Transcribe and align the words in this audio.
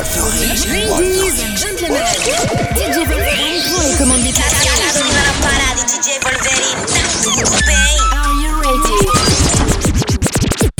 Ladies 0.00 0.64
and 1.44 1.54
gentlemen, 1.58 2.00
DJ 2.74 3.04
Wolverine 3.06 3.60
prend 3.70 3.82
les 3.82 3.94
commandes 3.98 4.22
des 4.22 4.32
Are 8.10 8.32
you 8.40 8.50
ready? 8.62 8.96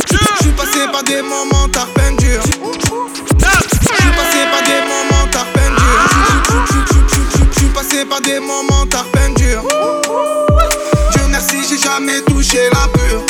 Je 0.08 0.42
suis 0.42 0.52
passé 0.52 0.80
par 0.90 1.04
des 1.04 1.20
moments 1.20 1.68
tarpin 1.68 2.12
dur. 2.18 2.40
Je 2.42 2.48
suis 4.00 4.12
passé 4.16 4.40
par 4.50 4.62
des 4.64 4.80
moments 4.88 5.26
tarpin 5.30 5.68
dur. 5.76 6.00
Je 7.52 7.58
suis 7.58 7.68
passé 7.74 8.06
par 8.06 8.22
des 8.22 8.40
moments 8.40 8.86
tarpin 8.86 9.28
dur. 9.36 9.62
Dieu 11.12 11.26
merci, 11.28 11.56
j'ai 11.68 11.76
jamais 11.76 12.22
touché 12.22 12.70
la 12.72 12.88
pure. 12.98 13.26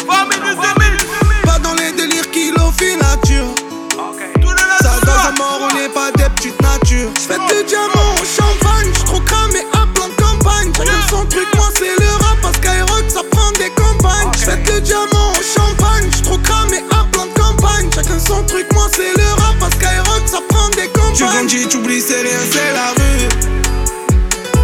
J'fais 7.20 7.34
du 7.34 7.64
diamant 7.68 8.14
au 8.16 8.24
champagne, 8.24 8.90
j'suis 8.94 9.04
trop 9.04 9.20
cramé 9.20 9.60
à 9.74 9.86
plan 9.94 10.08
de 10.08 10.14
campagne. 10.14 10.72
Chacun 10.74 11.02
son 11.10 11.26
truc, 11.26 11.46
moi 11.54 11.68
c'est 11.74 11.94
le 12.00 12.10
rap, 12.24 12.38
parce 12.40 12.56
qu'Aerox 12.58 13.12
ça 13.12 13.20
prend 13.30 13.50
des 13.52 13.70
campagnes. 13.76 14.30
J'fais 14.38 14.56
du 14.56 14.80
diamant 14.80 15.32
au 15.38 15.42
champagne, 15.42 16.08
j'suis 16.10 16.22
trop 16.22 16.38
cramé 16.38 16.78
à 16.90 17.04
plan 17.12 17.26
de 17.26 17.38
campagne. 17.38 17.90
Chacun 17.94 18.18
son 18.18 18.42
truc, 18.44 18.66
moi 18.72 18.88
c'est 18.96 19.14
le 19.14 19.42
rap, 19.42 19.54
parce 19.60 19.74
qu'Aerox 19.74 20.30
ça 20.30 20.38
prend 20.48 20.70
des 20.70 20.88
campagnes. 20.88 21.14
Tu 21.14 21.24
grandis, 21.24 21.68
tu 21.68 21.76
oublies, 21.76 22.00
c'est 22.00 22.22
rien, 22.22 22.40
c'est 22.50 22.72
la 22.72 22.88
rue. 22.96 23.28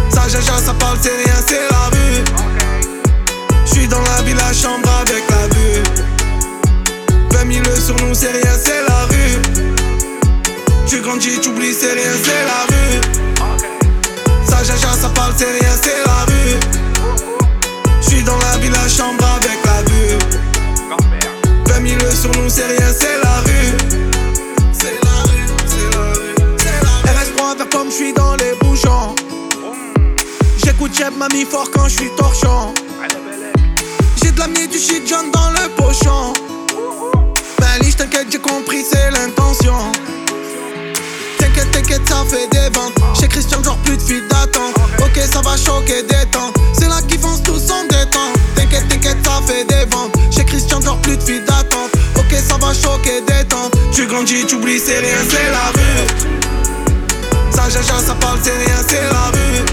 Ça 0.09 0.27
jaja, 0.27 0.57
ça 0.57 0.73
parle, 0.73 0.97
c'est 0.99 1.15
rien, 1.15 1.35
c'est 1.45 1.69
la 1.69 1.89
rue. 1.93 2.23
J'suis 3.65 3.87
dans 3.87 4.01
la 4.01 4.23
ville, 4.23 4.35
la 4.35 4.51
chambre 4.51 4.89
avec 5.01 5.23
la 5.29 5.47
vue. 5.55 5.83
20 7.29 7.53
000 7.53 7.75
sur 7.75 7.95
nous, 7.97 8.15
c'est 8.15 8.31
rien, 8.31 8.57
c'est 8.57 8.81
la 8.81 8.95
rue. 8.95 8.96
Tu 11.19 11.29
grandis, 11.29 11.39
tu 11.41 11.49
oublies, 11.49 11.73
c'est 11.73 11.93
rien, 11.93 12.11
c'est 12.23 12.45
la 12.45 12.65
rue. 12.69 13.01
Ça 14.47 14.63
jaja, 14.63 14.93
ça 14.93 15.09
parle, 15.09 15.33
c'est 15.35 15.45
rien, 15.45 15.71
c'est 15.81 16.05
la 16.05 16.25
rue. 16.25 16.59
J'suis 18.01 18.21
dans 18.21 18.37
la 18.37 18.57
ville, 18.57 18.71
la 18.71 18.87
chambre 18.87 19.25
avec 19.35 19.57
la 19.65 19.81
vue. 19.89 20.17
20 21.65 21.99
000 21.99 22.11
sur 22.11 22.29
nous, 22.39 22.49
c'est 22.49 22.67
rien, 22.67 22.93
c'est 22.93 23.17
la 23.23 23.39
rue. 23.39 23.77
C'est 24.73 24.99
la 25.03 25.23
rue, 25.23 25.47
c'est 25.65 25.97
la 25.97 26.03
rue, 26.13 26.35
c'est 26.57 26.83
la 26.83 26.93
rue. 27.01 27.15
RS3 27.17 27.57
vers 27.57 27.69
comme 27.69 27.89
j'suis 27.89 28.13
dans 28.13 28.35
les 28.35 28.53
bouchons. 28.61 29.15
J'écoute 30.63 30.93
Jeb, 30.95 31.17
m'a 31.17 31.29
mis 31.29 31.45
fort 31.45 31.69
quand 31.73 31.87
j'suis 31.87 32.11
torchant. 32.15 32.73
J'ai 34.21 34.31
de 34.31 34.39
l'ami 34.39 34.67
du 34.67 34.77
shit 34.77 35.07
John 35.07 35.31
dans 35.31 35.49
le 35.49 35.67
pochon. 35.69 36.33
Ben, 37.59 37.91
t'inquiète, 37.97 38.27
j'ai 38.31 38.39
compris, 38.39 38.83
c'est 38.87 39.09
l'intention. 39.09 39.91
T'inquiète, 41.71 42.07
ça 42.07 42.23
fait 42.29 42.47
des 42.49 42.69
ventes. 42.77 42.93
Chez 43.19 43.27
Christian, 43.27 43.63
genre 43.63 43.77
plus 43.77 43.97
de 43.97 44.01
fil 44.01 44.27
d'attente. 44.27 44.75
Ok, 44.99 45.19
ça 45.31 45.41
va 45.41 45.55
choquer, 45.57 46.03
détente. 46.03 46.55
C'est 46.73 46.87
là 46.87 47.01
qu'ils 47.07 47.19
foncent 47.19 47.43
tous 47.43 47.71
en 47.71 47.83
détente. 47.83 48.33
T'inquiète, 48.55 48.87
t'inquiète, 48.89 49.17
ça 49.23 49.41
fait 49.45 49.63
des 49.65 49.85
ventes. 49.89 50.13
Chez 50.35 50.45
Christian, 50.45 50.81
genre 50.81 50.97
plus 50.97 51.17
de 51.17 51.23
fil 51.23 51.43
d'attente. 51.45 51.91
Ok, 52.17 52.33
ça 52.47 52.57
va 52.57 52.73
choquer, 52.73 53.21
détente. 53.21 53.73
Tu 53.91 54.05
grandis, 54.07 54.45
tu 54.45 54.55
oublies, 54.55 54.79
c'est 54.79 54.99
rien, 54.99 55.17
c'est 55.29 55.51
la 55.51 55.71
rue. 55.73 56.07
Ça 57.51 57.69
jaja, 57.69 57.99
ça 58.05 58.13
parle, 58.19 58.39
c'est 58.43 58.51
rien, 58.51 58.77
c'est 58.87 59.01
la 59.11 59.27
rue. 59.33 59.65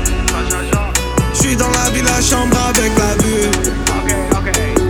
J'suis 1.35 1.57
dans 1.57 1.71
la 1.71 1.91
ville, 1.91 2.05
la 2.05 2.21
chambre 2.23 2.57
avec 2.69 2.93
la 2.97 3.15
vue. 3.23 3.51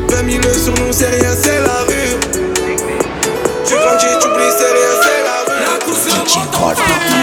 20 0.08 0.42
000 0.42 0.54
sur 0.54 0.74
nous, 0.74 0.92
c'est 0.92 1.08
rien, 1.08 1.34
c'est 1.40 1.60
la 1.60 1.80
rue. 1.88 2.16
Tu 3.66 3.74
grandis, 3.74 4.14
tu 4.20 4.28
oublies, 4.28 4.52
c'est 4.56 4.72
rien. 4.72 4.83
La 6.36 6.46
course 6.46 7.13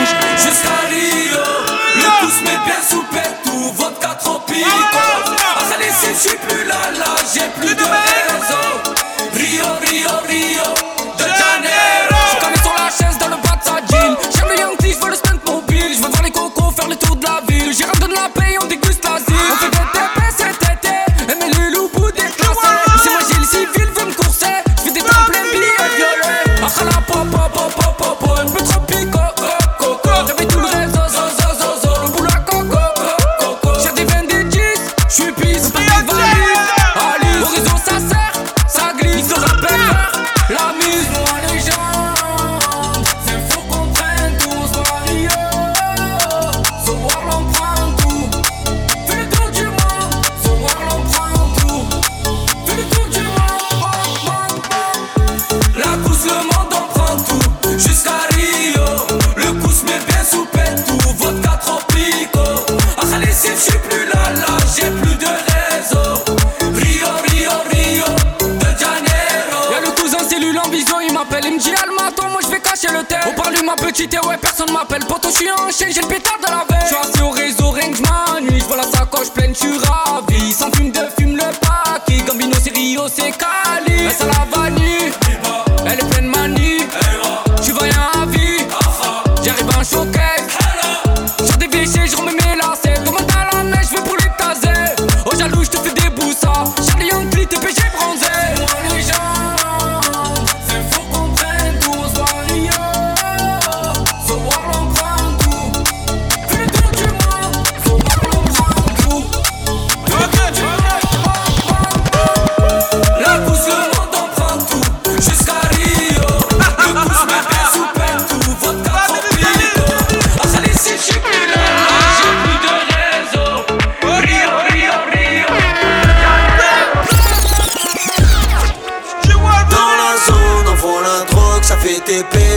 m'appelle. 74.92 75.08
Poto, 75.08 75.30
je 75.30 75.36
suis 75.36 75.52
enchaîné, 75.52 75.92
j'ai 75.94 76.02
le 76.02 76.08
pétard 76.08 76.38
de 76.40 76.46
la 76.46 76.66
veille. 76.70 76.88
Je 76.90 76.96
suis 76.96 76.96
assis 76.96 77.22
au 77.22 77.30
réseau, 77.30 77.72
que 77.72 77.82
je 77.82 78.02
m'ennuie. 78.02 78.60
Je 78.60 78.66
vois 78.66 78.78
la 78.78 78.84
sacoche 78.84 79.30
pleine, 79.32 79.54
je 79.54 79.60
suis. 79.60 80.54
Sans 80.54 80.72
fume 80.72 80.92
de 80.92 81.00
fume 81.18 81.36
le 81.38 81.44
paquet. 81.60 82.24
Gambino, 82.28 82.56
c'est 82.62 82.76
Rio, 82.76 83.08
c'est 83.08 83.32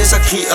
TP, 0.05 0.11
ça 0.11 0.19
crie. 0.19 0.47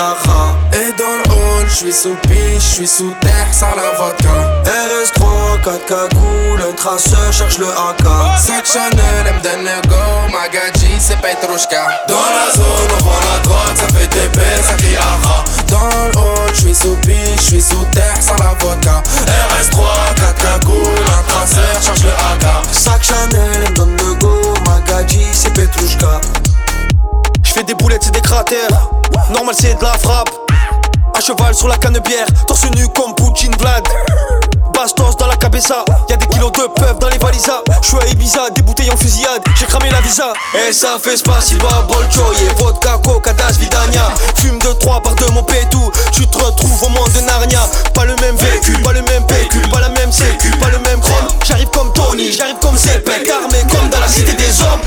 Et 0.72 0.92
dans 0.96 1.04
le 1.04 1.30
hall, 1.30 1.66
je 1.68 1.74
suis 1.74 1.92
sous 1.92 2.14
piche, 2.22 2.62
je 2.62 2.74
suis 2.74 2.86
sous 2.86 3.12
terre, 3.20 3.48
sans 3.52 3.74
la 3.76 3.90
vodka. 3.98 4.62
RS3, 4.64 5.62
4 5.64 5.86
cagoules, 5.86 6.62
un 6.68 6.74
traceur 6.74 7.32
cherche 7.32 7.58
le 7.58 7.66
AK. 7.66 8.38
Sac 8.38 8.66
Chanel, 8.66 9.34
le 9.44 9.88
go, 9.88 9.96
Magadji, 10.32 10.92
c'est 10.98 11.16
Petrushka. 11.20 12.04
Dans 12.08 12.14
la 12.14 12.52
zone, 12.54 12.90
on 12.98 13.04
vend 13.04 13.20
la 13.32 13.38
drogue, 13.42 13.76
ça 13.76 13.86
fait 13.88 14.06
TP, 14.06 14.40
ça 14.62 14.74
crie 14.74 14.96
aha. 14.96 15.44
Dans 15.68 15.78
le 15.78 16.18
hall, 16.18 16.50
je 16.54 16.60
suis 16.60 16.74
sous 16.74 16.96
piche, 16.96 17.36
je 17.36 17.42
suis 17.42 17.62
sous 17.62 17.84
terre, 17.92 18.16
sans 18.20 18.36
la 18.36 18.54
vodka. 18.60 19.02
RS3, 19.26 20.14
4 20.16 20.60
cagoules, 20.60 21.06
un 21.18 21.22
traceur 21.30 21.82
cherche 21.82 22.02
le 22.02 22.10
AK. 22.10 22.44
Sac 22.72 23.02
Chanel, 23.02 23.50
elle 23.54 23.70
me 23.70 23.76
donne 23.76 23.96
le 23.96 24.14
go, 24.14 24.54
Magadji, 24.66 25.26
c'est 25.32 25.52
Petrushka. 25.52 26.20
Je 27.50 27.54
fais 27.56 27.64
des 27.64 27.74
boulettes, 27.74 28.04
c'est 28.04 28.14
des 28.14 28.20
cratères. 28.20 28.68
Normal, 29.32 29.56
c'est 29.58 29.76
de 29.76 29.82
la 29.82 29.98
frappe. 29.98 30.30
À 31.16 31.20
cheval 31.20 31.52
sur 31.52 31.66
la 31.66 31.78
cannebière, 31.78 32.26
torse 32.46 32.70
nu 32.76 32.86
comme 32.90 33.12
Poutine 33.16 33.52
Vlad. 33.58 33.82
Bastos 34.72 35.16
dans 35.16 35.26
la 35.26 35.34
cabeza, 35.34 35.84
y'a 36.08 36.16
des 36.16 36.28
kilos 36.28 36.52
de 36.52 36.58
peuple 36.80 37.00
dans 37.00 37.08
les 37.08 37.18
valisas. 37.18 37.60
J'suis 37.82 37.96
à 37.98 38.06
Ibiza, 38.06 38.50
des 38.50 38.62
bouteilles 38.62 38.92
en 38.92 38.96
fusillade, 38.96 39.42
j'ai 39.58 39.66
cramé 39.66 39.90
la 39.90 40.00
visa. 40.00 40.32
Et 40.54 40.72
ça 40.72 40.96
fait 41.02 41.16
spasiba, 41.16 41.68
bolcho, 41.88 42.22
et 42.40 42.54
vodka, 42.62 43.00
coca, 43.04 43.32
das, 43.32 43.58
vidania. 43.58 44.12
Fume 44.36 44.60
de 44.60 44.72
trois 44.74 45.02
par 45.02 45.16
de 45.16 45.24
mon 45.32 45.42
pétou, 45.42 45.90
tu 46.12 46.28
te 46.28 46.38
retrouves 46.38 46.84
au 46.84 46.88
monde 46.90 47.10
de 47.12 47.20
Narnia. 47.22 47.66
Pas 47.92 48.04
le 48.04 48.14
même 48.14 48.36
vécu, 48.36 48.78
pas 48.84 48.92
le 48.92 49.02
même 49.02 49.26
pécule, 49.26 49.68
pas 49.70 49.80
la 49.80 49.88
même 49.88 50.12
sécu, 50.12 50.52
pas 50.52 50.68
le 50.68 50.78
même 50.78 51.00
chrome. 51.00 51.26
J'arrive 51.44 51.70
comme 51.70 51.92
Tony, 51.94 52.30
j'arrive 52.30 52.58
comme 52.62 52.76
Zepek, 52.76 53.28
armé 53.28 53.58
comme 53.68 53.88
dans 53.88 53.98
la 53.98 54.06
cité 54.06 54.34
des 54.34 54.62
hommes 54.62 54.80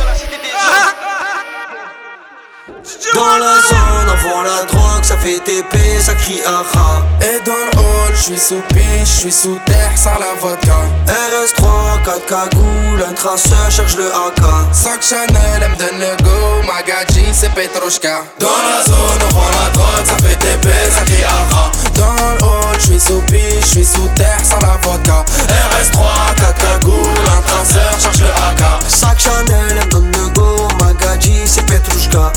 j'suis 5.03 5.17
fait 5.17 5.39
TP, 5.39 5.77
ça 5.99 6.13
crie 6.15 6.41
aha. 6.45 7.01
Et 7.21 7.39
dans 7.45 7.51
le 7.51 7.79
hall, 7.79 8.15
j'suis 8.15 8.37
sous 8.37 8.61
piche, 8.69 9.17
j'suis 9.17 9.31
sous 9.31 9.59
terre, 9.65 9.91
sans 9.95 10.17
la 10.19 10.33
vodka. 10.39 10.77
RS3, 11.07 12.03
4 12.03 12.25
cagoules, 12.25 13.05
un 13.07 13.13
traceur 13.13 13.69
cherche 13.69 13.95
le 13.95 14.07
AK. 14.07 14.43
Sac 14.71 15.01
Chanel, 15.01 15.61
elle 15.61 15.69
me 15.71 15.75
donne 15.75 15.99
le 15.99 16.23
go, 16.23 16.63
Magadji, 16.65 17.25
c'est 17.33 17.53
Petrushka. 17.53 18.23
Dans 18.39 18.47
la 18.47 18.83
zone, 18.85 19.21
on 19.29 19.33
vend 19.33 19.49
la 19.49 19.69
drogue, 19.71 20.05
ça 20.05 20.15
fait 20.27 20.35
TP, 20.35 20.69
ça 20.91 21.03
crie 21.05 21.23
aha. 21.23 21.71
Dans 21.95 22.13
le 22.13 22.43
hall, 22.43 22.79
j'suis 22.79 22.99
sous 22.99 23.21
piche, 23.31 23.65
j'suis 23.65 23.85
sous 23.85 24.07
terre, 24.15 24.39
sans 24.43 24.59
la 24.59 24.77
vodka. 24.81 25.25
RS3, 25.47 26.35
4 26.37 26.55
cagoules, 26.55 27.27
un 27.37 27.41
traceur 27.41 27.91
cherche 28.01 28.19
le 28.19 28.27
AK. 28.27 28.81
Sac 28.87 29.19
Chanel, 29.19 29.65
elle 29.69 29.75
me 29.75 29.91
donne 29.91 30.11
le 30.11 30.29
go, 30.29 30.67
Magadji, 30.79 31.41
c'est 31.45 31.65
Petrushka. 31.65 32.31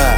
Ouais. 0.00 0.16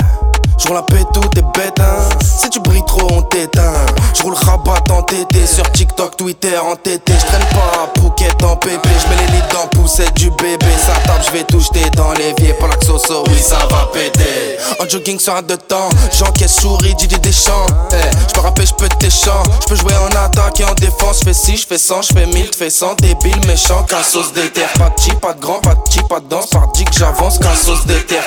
J'roule 0.58 0.76
la 0.76 0.82
paix, 0.82 1.04
tout 1.12 1.28
est 1.36 1.58
bête, 1.58 1.80
hein. 1.80 2.08
Si 2.22 2.48
tu 2.48 2.60
brilles 2.60 2.84
trop, 2.86 3.08
on 3.10 3.22
t'éteint. 3.22 3.72
J'roule 4.14 4.34
rabat 4.34 4.78
en 4.92 5.02
tété, 5.02 5.44
sur 5.44 5.68
TikTok, 5.72 6.16
Twitter 6.16 6.56
en 6.56 6.76
tété. 6.76 7.12
J'traîne 7.18 7.44
pas 7.50 7.82
à 7.82 8.00
Phuket 8.00 8.40
en 8.44 8.56
pépé. 8.56 8.88
J'mets 9.00 9.26
les 9.26 9.32
lits 9.32 9.42
dans 9.52 9.66
poussette 9.76 10.14
du 10.14 10.30
bébé. 10.30 10.66
Ça 10.78 10.92
tape, 11.04 11.24
j'vais 11.26 11.42
tout 11.44 11.58
jeter 11.58 11.90
dans 11.96 12.12
l'évier. 12.12 12.52
Pour 12.54 12.68
la 12.68 12.80
soso, 12.80 13.24
oui, 13.26 13.38
ça 13.40 13.58
va 13.70 13.88
péter. 13.92 14.56
En 14.78 14.88
jogging 14.88 15.18
sur 15.18 15.34
un 15.34 15.42
de 15.42 15.56
temps, 15.56 15.88
j'encaisse 16.16 16.60
souris, 16.60 16.94
Didier 16.94 17.18
Deschamps. 17.18 17.66
Hey, 17.90 18.10
j'peux 18.28 18.40
rapper, 18.40 18.66
j'peux 18.66 18.88
tes 19.00 19.10
chants. 19.10 19.42
J'peux 19.62 19.76
jouer 19.76 19.94
en 19.96 20.14
attaque 20.16 20.60
et 20.60 20.64
en 20.64 20.74
défense. 20.74 21.20
J'fais 21.22 21.34
6, 21.34 21.62
j'fais 21.62 21.78
100, 21.78 22.02
j'fais 22.02 22.26
1000, 22.26 22.50
t'fais 22.50 22.70
100. 22.70 22.94
Débile, 23.00 23.40
méchant, 23.48 23.82
qu'un 23.82 24.02
sauce 24.04 24.32
d'éther. 24.32 24.68
Pas 24.78 24.90
de 24.90 25.00
chi, 25.00 25.10
pas 25.16 25.32
de 25.32 25.40
grand, 25.40 25.60
pas 25.60 25.74
de 25.74 25.80
chi, 25.90 26.00
pas 26.08 26.20
de 26.20 26.28
danse. 26.28 26.50
Par 26.50 26.70
que 26.70 26.96
j'avance, 26.96 27.38
qu'un 27.38 27.56
sauce 27.56 27.84
d'éther. 27.86 28.22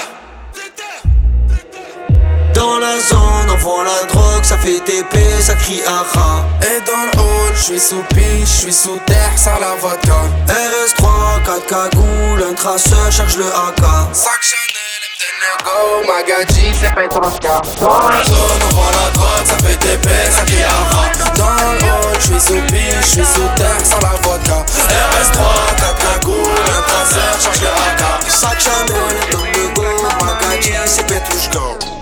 Vend 3.66 3.82
la 3.82 4.04
drogue, 4.14 4.44
ça 4.44 4.58
fait 4.60 4.80
TP, 4.80 5.18
ça 5.42 5.56
crie 5.56 5.82
aha. 5.88 6.46
Et 6.62 6.80
dans 6.86 7.04
le 7.10 7.20
hall, 7.20 7.54
j'suis 7.56 7.80
sous 7.80 8.04
piche, 8.14 8.60
j'suis 8.60 8.74
sous 8.74 9.00
terre, 9.08 9.34
sans 9.36 9.60
la 9.60 9.74
vodka. 9.82 10.20
RS3, 10.48 11.04
4 11.44 11.66
cagoules, 11.66 12.44
un 12.48 12.54
traceur 12.54 13.12
cherche 13.12 13.38
le 13.38 13.46
AK. 13.48 13.82
Sac 14.14 14.42
Chanel, 14.42 14.92
elle 14.94 15.02
me 15.02 15.18
donne 15.22 15.40
le 15.46 15.54
go, 15.66 15.78
Magadji, 16.08 16.68
c'est 16.80 16.94
Petrovka. 16.94 17.62
Dans 17.82 18.10
la 18.10 18.24
zone, 18.24 18.62
on 18.66 18.76
vend 18.76 18.92
la 19.00 19.10
drogue, 19.16 19.46
ça 19.46 19.58
fait 19.66 19.78
TP, 19.78 20.10
ça 20.30 20.44
crie 20.46 20.64
aha. 20.64 21.04
Dans 21.36 21.56
le 21.74 21.92
hall, 21.92 22.20
j'suis 22.20 22.40
sous 22.40 22.62
piche, 22.68 23.08
j'suis 23.10 23.26
sous 23.26 23.50
terre, 23.56 23.82
sans 23.84 24.00
la 24.00 24.14
vodka. 24.22 24.64
RS3, 25.10 25.42
4 25.78 26.20
cagoules, 26.20 26.70
un 26.78 26.84
traceur 26.88 27.34
cherche 27.42 27.62
le 27.62 27.68
AK. 27.68 28.32
Sac 28.32 28.60
Chanel, 28.60 29.16
elle 29.24 29.30
donne 29.32 29.52
le 29.54 29.74
go, 29.74 29.88
Magadji, 30.24 30.74
c'est 30.86 31.08
Petrushka. 31.08 31.95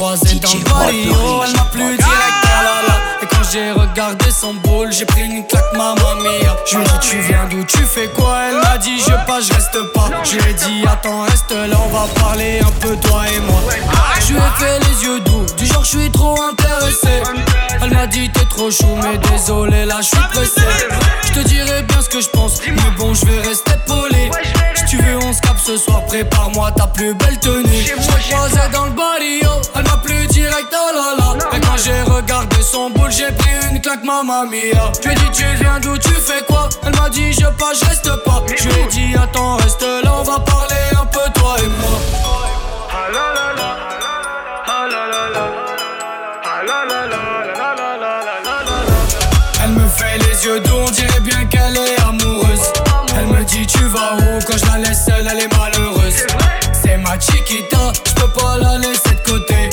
Croisée 0.00 0.36
dans 0.36 0.54
le 0.54 0.64
barrio, 0.64 1.42
elle 1.44 1.52
m'a 1.56 1.64
plus 1.66 1.98
direct 1.98 2.38
dans 2.42 2.62
la 2.62 2.88
la. 2.88 3.22
Et 3.22 3.26
quand 3.26 3.42
j'ai 3.52 3.70
regardé 3.70 4.30
son 4.30 4.54
boule, 4.54 4.90
j'ai 4.90 5.04
pris 5.04 5.24
une 5.24 5.46
claque 5.46 5.74
mamma 5.74 6.14
mia. 6.22 6.56
Je 6.64 6.78
lui 6.78 6.84
ai 6.86 6.88
dit 6.88 6.98
tu 7.02 7.18
viens 7.18 7.46
d'où, 7.50 7.62
tu 7.64 7.84
fais 7.84 8.08
quoi? 8.08 8.44
Elle 8.48 8.62
m'a 8.62 8.78
dit 8.78 8.98
je 8.98 9.12
pas, 9.26 9.42
je 9.42 9.52
reste 9.52 9.92
pas. 9.92 10.08
Je 10.24 10.38
lui 10.38 10.50
ai 10.52 10.54
dit 10.54 10.84
attends 10.90 11.24
reste 11.24 11.50
là, 11.50 11.76
on 11.84 11.90
va 11.90 12.06
parler 12.18 12.60
un 12.60 12.70
peu 12.80 12.96
toi 12.96 13.24
et 13.28 13.40
moi. 13.40 13.60
Je 14.26 14.32
lui 14.32 14.38
ai 14.38 14.58
fait 14.58 14.78
les 14.78 15.04
yeux 15.04 15.20
doux, 15.20 15.44
du 15.58 15.66
genre 15.66 15.84
je 15.84 15.98
suis 15.98 16.10
trop 16.10 16.34
intéressé. 16.44 17.22
Elle 17.82 17.92
m'a 17.92 18.06
dit 18.06 18.30
t'es 18.30 18.46
trop 18.46 18.70
chou 18.70 18.96
mais 19.02 19.18
désolé 19.18 19.84
là 19.84 19.96
je 19.98 20.06
suis 20.06 20.28
pressé. 20.32 20.62
Je 21.26 21.32
te 21.32 21.46
dirai 21.46 21.82
bien 21.82 22.00
ce 22.00 22.08
que 22.08 22.22
je 22.22 22.28
pense, 22.30 22.58
mais 22.66 22.90
bon 22.96 23.12
je 23.12 23.26
vais 23.26 23.46
rester 23.46 23.72
poli 23.86 24.30
tu 24.90 24.96
veux 24.96 25.18
on 25.18 25.32
se 25.32 25.40
capte 25.40 25.60
ce 25.60 25.76
soir, 25.76 26.04
prépare-moi 26.06 26.72
ta 26.72 26.88
plus 26.88 27.14
belle 27.14 27.38
tenue. 27.38 27.62
Je 27.64 27.92
l'ai 27.92 28.22
croisée 28.28 28.58
dans 28.72 28.86
le 28.86 28.90
barrio, 28.90 29.48
elle 29.76 29.84
m'a 29.84 29.96
plus 29.98 30.26
direct 30.26 30.66
oh 30.72 30.92
là 30.92 31.14
là. 31.16 31.56
Et 31.56 31.60
quand 31.60 31.76
j'ai 31.76 32.02
regardé 32.10 32.60
son 32.60 32.90
boule, 32.90 33.12
j'ai 33.12 33.30
pris 33.30 33.50
une 33.70 33.80
claque 33.80 34.02
mamma 34.02 34.46
mia. 34.46 34.90
Je 35.00 35.08
lui 35.08 35.14
ai 35.14 35.14
dit 35.14 35.30
tu 35.32 35.44
viens 35.60 35.78
d'où, 35.78 35.96
tu 35.96 36.10
fais 36.10 36.44
quoi? 36.44 36.68
Elle 36.84 36.96
m'a 36.96 37.08
dit 37.08 37.32
je 37.32 37.46
pas, 37.46 37.72
je 37.72 37.84
reste 37.84 38.10
pas. 38.24 38.42
Je 38.48 38.68
lui 38.68 38.80
ai 38.80 38.86
dit 38.88 39.14
attends 39.16 39.58
reste 39.58 39.82
là, 39.82 40.12
on 40.18 40.24
va 40.24 40.40
parler 40.40 40.74
un 41.00 41.06
peu 41.06 41.30
toi 41.34 41.54
et 41.62 41.68
moi. 41.68 41.98
Elle 49.62 49.70
me 49.70 49.88
fait 49.88 50.18
les 50.18 50.44
yeux 50.46 50.58
doux, 50.60 50.90
tu 53.72 53.84
vas 53.84 54.16
où 54.16 54.38
quand 54.46 54.56
je 54.56 54.66
la 54.66 54.78
laisse 54.78 55.04
seule, 55.04 55.26
elle 55.30 55.40
est 55.40 55.56
malheureuse. 55.56 56.26
C'est 56.72 56.96
ma 56.96 57.18
chiquita, 57.18 57.92
je 58.06 58.14
peux 58.14 58.30
pas 58.30 58.58
la 58.58 58.78
laisser 58.78 59.14
de 59.14 59.30
côté. 59.30 59.70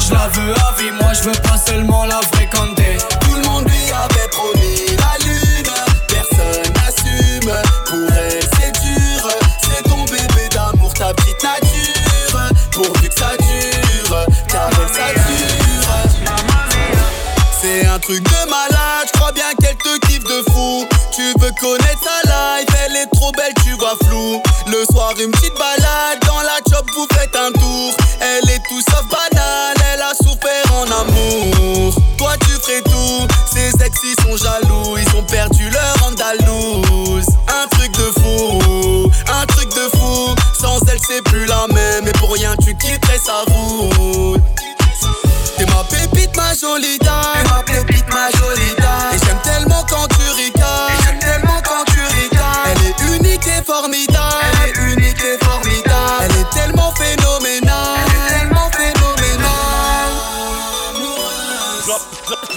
Je 0.00 0.12
la 0.12 0.28
veux 0.28 0.52
à 0.52 0.74
vie, 0.78 0.90
moi 1.00 1.12
je 1.12 1.24
veux 1.24 1.40
pas 1.42 1.56
seulement 1.56 2.04
la 2.04 2.20
fréquenter. 2.32 2.83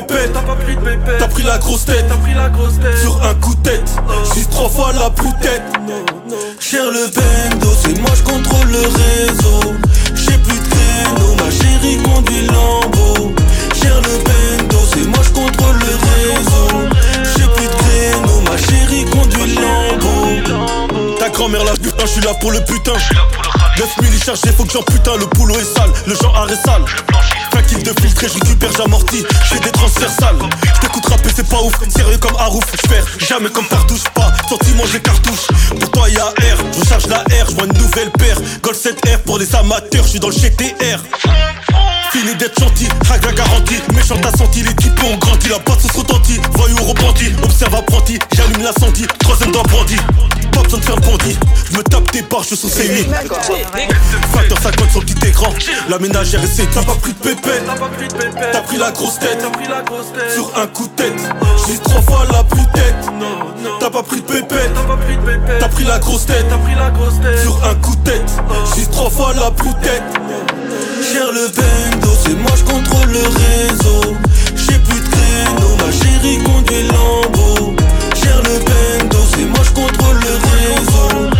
pépette, 0.00 0.32
t'as 1.18 1.28
pris 1.28 1.42
la 1.42 1.58
grosse 1.58 1.84
tête. 1.84 2.06
Sur 3.02 3.22
un 3.22 3.34
coup 3.34 3.54
de 3.54 3.62
tête, 3.62 3.90
j'ai 4.34 4.44
trois 4.46 4.68
fois 4.68 4.92
la 4.92 5.10
plus 5.10 5.32
tête. 5.40 5.62
Cher 6.58 6.84
le 6.84 7.08
bendo, 7.08 7.68
c'est 7.82 7.98
moi 8.00 8.10
je 8.14 8.22
contrôle 8.22 8.68
le 8.68 8.80
réseau. 8.80 9.74
J'ai 10.14 10.38
plus 10.38 10.58
de 10.58 10.68
créneau, 10.68 11.34
ma 11.36 11.50
chérie 11.50 11.98
conduit 12.02 12.46
Lambo. 12.46 13.32
Cher 13.74 13.96
le 13.96 14.18
bendo, 14.24 14.78
c'est 14.92 15.06
moi 15.06 15.20
je 15.22 15.30
contrôle 15.30 15.76
le 15.76 15.96
réseau. 16.08 16.68
J'ai 17.36 17.46
plus 17.54 17.66
de 17.66 17.74
créneau, 17.74 18.40
ma 18.48 18.56
chérie 18.56 19.04
conduit 19.06 19.19
grand-mère 21.40 21.64
la 21.64 21.72
putain, 21.72 22.04
je 22.04 22.06
suis 22.06 22.20
là 22.20 22.34
pour 22.34 22.52
le 22.52 22.60
putain. 22.60 22.92
9000 23.78 24.10
il 24.12 24.22
chargé, 24.22 24.52
faut 24.52 24.64
que 24.64 24.72
j'en 24.72 24.82
putain, 24.82 25.16
le 25.16 25.24
boulot 25.24 25.58
est 25.58 25.74
sale, 25.74 25.90
le 26.06 26.14
genre 26.14 26.36
arrêt 26.36 26.54
sale. 26.54 26.84
Fin 27.50 27.62
kiff 27.62 27.82
de 27.82 27.98
filtré, 27.98 28.28
je 28.28 28.34
récupère, 28.34 28.70
j'amortis, 28.76 29.24
je 29.50 29.56
des 29.56 29.70
transferts 29.70 30.10
sales. 30.10 30.36
Je 30.82 31.10
rapper, 31.10 31.30
c'est 31.34 31.48
pas 31.48 31.62
ouf, 31.62 31.72
sérieux 31.88 32.18
comme 32.18 32.36
Harouf, 32.36 32.64
je 32.70 33.26
jamais 33.26 33.48
comme 33.48 33.64
partouche, 33.64 34.04
pas 34.14 34.30
sentiment, 34.50 34.84
j'ai 34.92 35.00
cartouche. 35.00 35.46
Pour 35.80 35.90
toi, 35.90 36.10
y'a 36.10 36.26
R, 36.26 36.58
je 36.78 36.86
charge 36.86 37.06
la 37.06 37.20
R, 37.20 37.48
je 37.48 37.64
une 37.64 37.72
nouvelle 37.72 38.10
paire. 38.18 38.36
Gold 38.62 38.76
7R 38.76 39.18
pour 39.24 39.38
les 39.38 39.54
amateurs, 39.56 40.04
je 40.04 40.10
suis 40.10 40.20
dans 40.20 40.28
le 40.28 40.34
GTR. 40.34 41.00
Fini 42.12 42.34
d'être 42.34 42.60
gentil, 42.60 42.88
hack 43.10 43.24
la 43.24 43.32
garantie. 43.32 43.80
Méchant 43.94 44.16
t'as 44.20 44.36
senti, 44.36 44.62
les 44.62 44.74
types 44.74 45.02
ont 45.04 45.16
grandi. 45.16 45.48
La 45.48 45.58
basse 45.60 45.86
se 45.86 45.96
retentit, 45.96 46.38
voyou 46.52 46.76
repenti. 46.84 47.32
Observe 47.42 47.76
apprenti, 47.76 48.18
j'allume 48.34 48.62
l'incendie. 48.62 49.06
Troisième 49.20 49.52
bandit. 49.52 49.96
Pas 50.52 50.62
besoin 50.62 50.78
de 50.78 50.84
faire 50.84 50.96
bandit. 50.96 51.38
Je 51.70 51.76
me 51.76 51.82
tape 51.82 52.10
tes 52.10 52.22
barres, 52.22 52.44
je 52.48 52.54
suis 52.54 52.68
semi. 52.68 53.06
Facteur 54.32 54.58
50 54.62 54.90
sur 54.90 55.04
petit 55.04 55.26
écran. 55.28 55.52
La 55.88 55.98
ménagère 55.98 56.42
essaie, 56.42 56.66
t'as 56.72 56.82
pas 56.82 56.94
pris 56.94 57.12
de 57.12 57.18
pépette. 57.18 57.62
T'as 58.52 58.60
pris 58.62 58.76
la 58.78 58.90
grosse 58.90 59.18
tête. 59.18 59.44
Sur 60.34 60.52
un 60.56 60.66
coup 60.66 60.86
de 60.88 60.92
tête. 60.92 61.14
J'ai 61.66 61.78
trois 61.78 62.02
fois 62.02 62.26
la 62.32 62.44
plus 62.44 62.66
tête. 62.74 62.94
T'as 63.80 63.90
pas 63.90 64.02
pris 64.02 64.20
de 64.20 64.26
pépette. 64.26 64.72
T'as 65.60 65.68
pris 65.68 65.84
la 65.84 65.98
grosse 65.98 66.26
tête. 66.26 66.46
Sur 67.42 67.64
un 67.64 67.74
coup 67.76 67.96
de 67.96 68.10
tête. 68.10 68.30
J'ai 68.76 68.86
trois 68.86 69.10
fois 69.10 69.32
la 69.34 69.50
plus 69.50 69.74
tête. 69.82 70.02
Cher 71.12 71.32
le 71.32 71.48
bendo, 71.48 72.08
c'est 72.22 72.34
moi 72.34 72.52
je 72.56 72.64
contrôle 72.64 73.08
le 73.10 73.22
réseau. 73.22 74.16
J'ai 74.54 74.78
plus 74.78 75.00
de 75.00 75.08
créneau, 75.08 75.76
ma 75.78 75.90
chérie 75.90 76.38
conduit 76.44 76.82
Lambo. 76.88 77.74
Cher 78.14 78.36
le 78.44 78.58
bendo, 78.58 79.18
c'est 79.30 79.44
moi 79.46 79.60
je 79.62 79.70
contrôle 79.70 80.16
le 80.16 80.34
réseau. 80.74 81.39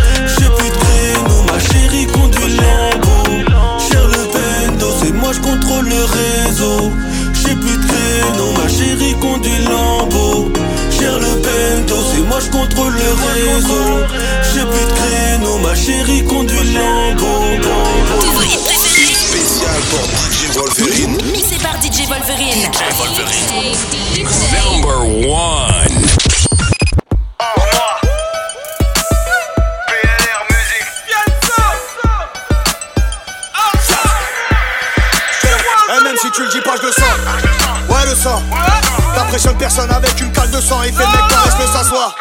Reste 41.61 41.73
s'asseoir. 41.73 42.15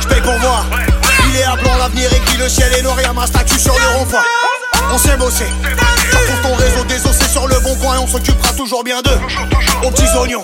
Je 0.00 0.08
paye 0.08 0.20
pour 0.20 0.38
voir. 0.38 0.64
Il 1.28 1.36
est 1.36 1.44
à 1.44 1.56
blanc, 1.56 1.76
l'avenir 1.78 2.10
est 2.12 2.20
gris, 2.20 2.38
le 2.38 2.48
ciel 2.48 2.72
est 2.72 2.82
noir, 2.82 3.00
y'a 3.00 3.12
ma 3.12 3.26
statue 3.26 3.58
sur 3.58 3.74
le 3.74 3.98
rond-point. 3.98 4.24
On 4.92 4.98
s'est 4.98 5.16
bossé. 5.16 5.44
Pour 6.10 6.50
ton 6.50 6.56
réseau 6.56 6.84
désossé 6.84 7.28
sur 7.28 7.46
le 7.46 7.58
bon 7.60 7.74
coin 7.76 7.96
et 7.96 7.98
on 7.98 8.06
s'occupera 8.06 8.52
toujours 8.54 8.82
bien 8.84 9.02
d'eux. 9.02 9.18
Aux 9.84 9.90
petits 9.90 10.16
oignons. 10.16 10.42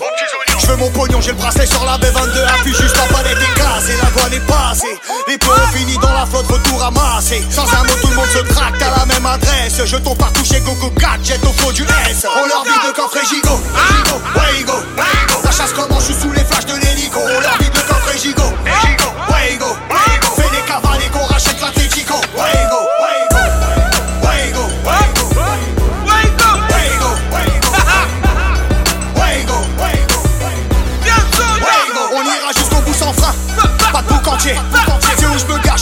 Je 0.57 0.67
veux 0.67 0.75
mon 0.77 0.89
pognon, 0.89 1.19
j'ai 1.21 1.31
le 1.31 1.37
bracelet 1.37 1.65
sur 1.65 1.83
la 1.85 1.97
B22. 1.97 2.45
Appuie 2.59 2.73
juste 2.73 2.95
la 2.95 3.13
palette 3.13 3.37
est 3.37 3.59
cassée, 3.59 3.95
la 4.01 4.09
douane 4.11 4.33
est 4.33 4.47
passée. 4.47 4.99
Les 5.27 5.37
pots 5.37 5.51
ont 5.51 5.77
fini 5.77 5.97
dans 5.97 6.13
la 6.13 6.25
flotte, 6.25 6.47
retour 6.47 6.79
ramassé. 6.79 7.43
Sans 7.49 7.63
un 7.73 7.83
mot, 7.83 7.93
tout 8.01 8.07
le 8.07 8.15
monde 8.15 8.29
se 8.29 8.39
tracte 8.53 8.81
à 8.81 8.99
la 8.99 9.05
même 9.05 9.25
adresse. 9.25 9.83
Jetons 9.85 10.15
partout 10.15 10.45
chez 10.45 10.59
Gogo 10.61 10.91
Gadget 10.97 11.43
au 11.43 11.53
faux 11.53 11.71
du 11.71 11.83
S. 11.83 12.25
On 12.25 12.47
leur 12.47 12.63
vide 12.63 12.83
le 12.87 12.93
coffre 12.93 13.17
et 13.17 13.25
gigot. 13.25 13.59
Gigot, 13.59 14.21
ouais, 14.39 14.63
go. 14.63 14.73
La 15.43 15.51
chasse 15.51 15.73
comment 15.75 15.99
je 15.99 16.05
suis 16.05 16.15
sous 16.21 16.31
les 16.31 16.43
flashs 16.43 16.65
de 16.65 16.75
l'hélico. 16.75 17.19
On 17.19 17.39
leur 17.41 17.57
vide 17.59 17.73
le 17.75 17.81
coffre 17.81 18.15
et 18.15 18.17
gigot. 18.19 18.53
Gigot, 18.81 19.33
ouais, 19.33 19.57
go. 19.57 19.75
Fais 20.35 20.49
des 20.49 20.65
cavales 20.65 21.01
et 21.05 21.09
qu'on 21.09 21.25
rachète 21.25 21.59
l'Atletico. 21.61 22.15
Ouais, 22.35 22.67
go, 22.69 22.74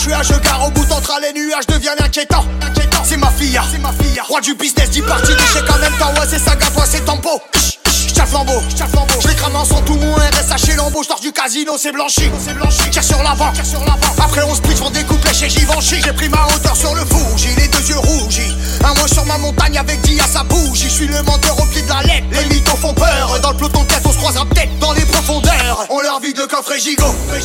suis 0.04 0.12
à 0.12 0.22
je 0.22 0.34
gare. 0.40 0.66
Au 0.66 0.70
bout 0.70 0.84
d'entre 0.86 1.18
les 1.22 1.32
nuages 1.32 1.66
deviennent 1.66 2.00
inquiétants. 2.00 2.44
C'est 3.04 3.16
ma 3.16 3.30
fille, 3.30 3.58
c'est 3.70 3.78
ma 3.78 3.92
fille. 3.92 4.20
Roi 4.20 4.40
du 4.40 4.54
business, 4.54 4.90
du 4.90 5.02
parti, 5.02 5.32
chèque 5.52 5.70
en 5.70 5.78
même 5.78 5.92
temps. 5.98 6.12
Ouais, 6.14 6.26
c'est 6.28 6.38
ça, 6.38 6.52
toi, 6.56 6.84
c'est 6.86 7.04
tempo. 7.04 7.40
Le 8.24 8.30
flambeau, 8.30 8.62
je 9.20 9.28
les 9.28 9.34
crame 9.34 9.54
en 9.54 9.64
son 9.66 9.82
tout 9.82 9.96
mon 9.96 10.16
Chez 10.56 10.74
Lambeau, 10.74 11.02
je 11.02 11.20
du 11.20 11.32
casino, 11.32 11.72
c'est 11.76 11.90
blanchi, 11.90 12.30
blanchi, 12.54 12.88
tire 12.90 13.02
sur 13.02 13.20
l'avant, 13.22 13.52
sur 13.64 13.80
l'avant. 13.80 14.22
Après 14.22 14.42
on 14.44 14.54
split, 14.54 14.76
on 14.84 14.90
découpe 14.90 15.26
chez 15.32 15.48
Givenchy, 15.48 16.00
j'ai 16.00 16.12
pris 16.12 16.28
ma 16.28 16.46
hauteur 16.46 16.76
sur 16.76 16.94
le 16.94 17.02
j'ai 17.36 17.54
les 17.56 17.66
deux 17.66 17.88
yeux 17.88 17.98
rougis. 17.98 18.54
Un 18.84 18.94
mois 18.94 19.08
sur 19.08 19.24
ma 19.26 19.36
montagne 19.38 19.76
avec 19.78 20.00
Dia 20.02 20.24
sa 20.32 20.44
bougie, 20.44 20.84
je 20.84 20.94
suis 20.94 21.06
le 21.08 21.22
menteur 21.22 21.58
au 21.58 21.64
pied 21.66 21.82
de 21.82 21.88
la 21.88 22.02
lettre. 22.02 22.26
Les 22.30 22.54
mythos 22.54 22.76
font 22.76 22.94
peur, 22.94 23.40
dans 23.42 23.50
le 23.50 23.56
peloton 23.56 23.82
de 23.82 23.88
tête, 23.88 24.02
on 24.04 24.12
se 24.12 24.18
croisera 24.18 24.46
peut-être 24.46 24.78
dans 24.78 24.92
les 24.92 25.04
profondeurs. 25.04 25.86
On 25.90 26.00
leur 26.00 26.20
vide 26.20 26.38
le 26.38 26.46
coffre 26.46 26.72
et 26.72 26.80
gigot, 26.80 27.04
ouais 27.32 27.40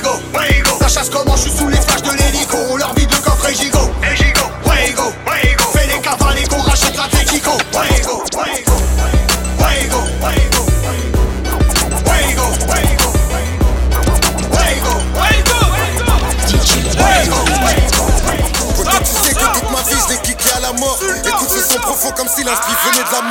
go, 0.00 0.10
ouais 0.38 0.62
go. 0.62 0.76
La 0.80 0.88
chasse 0.88 1.08
comment 1.08 1.36
je 1.36 1.42
suis 1.42 1.56
sous 1.56 1.68
les 1.68 1.80
flashs 1.80 2.02
de 2.02 2.10
l'hélico, 2.10 2.58
on 2.70 2.76
leur 2.76 2.92
vide 2.94 3.10
le 3.10 3.18
coffre 3.18 3.48
et 3.48 3.54
gigot, 3.54 3.90
et 4.02 4.32
go, 4.32 4.70
ouais 4.70 4.92
go. 4.94 5.04
Fais 5.72 5.86
les 5.86 6.00
cavales 6.00 6.35